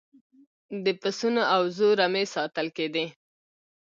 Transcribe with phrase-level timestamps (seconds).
[0.83, 3.05] د پسونو او وزو رمې ساتل کیدې